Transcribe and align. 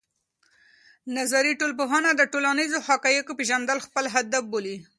نظري 1.17 1.51
ټولنپوهنه 1.59 2.09
د 2.15 2.21
ټولنیزو 2.33 2.77
حقایقو 2.87 3.37
پېژندل 3.39 3.77
خپل 3.85 4.05
هدف 4.15 4.43
بولي. 4.51 4.75